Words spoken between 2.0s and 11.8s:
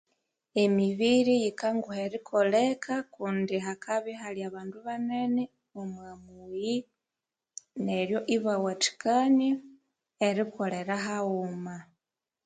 erikoleka kundi hakabya ihali abandubanene omumiyi neryo abawathikania erikolera haghuma